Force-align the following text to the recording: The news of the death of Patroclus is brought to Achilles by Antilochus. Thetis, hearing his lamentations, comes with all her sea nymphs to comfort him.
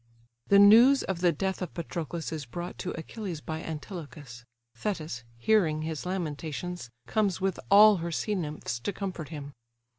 The 0.47 0.57
news 0.57 1.03
of 1.03 1.19
the 1.21 1.31
death 1.31 1.61
of 1.61 1.75
Patroclus 1.75 2.31
is 2.31 2.47
brought 2.47 2.79
to 2.79 2.89
Achilles 2.97 3.39
by 3.39 3.61
Antilochus. 3.61 4.43
Thetis, 4.73 5.23
hearing 5.37 5.83
his 5.83 6.07
lamentations, 6.07 6.89
comes 7.05 7.39
with 7.39 7.59
all 7.69 7.97
her 7.97 8.11
sea 8.11 8.33
nymphs 8.33 8.79
to 8.79 8.93
comfort 8.93 9.29
him. 9.29 9.53